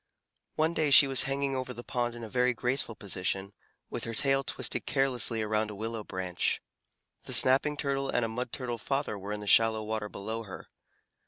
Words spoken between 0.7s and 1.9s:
day she was hanging over the